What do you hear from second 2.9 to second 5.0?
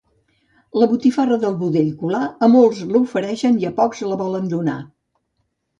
l'ofereixen i a pocs la volen donar.